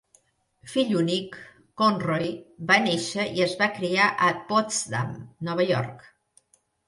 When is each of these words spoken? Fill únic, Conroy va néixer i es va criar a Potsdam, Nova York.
Fill 0.69 0.93
únic, 0.99 1.35
Conroy 1.81 2.31
va 2.71 2.79
néixer 2.87 3.27
i 3.41 3.45
es 3.47 3.53
va 3.61 3.69
criar 3.75 4.07
a 4.29 4.33
Potsdam, 4.53 5.13
Nova 5.51 5.67
York. 5.73 6.01